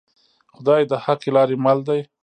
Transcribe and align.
خدای 0.55 0.81
د 0.91 0.93
حقې 1.03 1.29
لارې 1.37 1.55
مل 1.65 1.79
دی 1.87 1.99